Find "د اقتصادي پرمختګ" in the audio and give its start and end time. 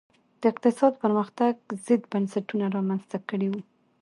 0.41-1.53